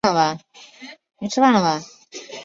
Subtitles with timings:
[0.03, 1.89] 来源专家社群其他连结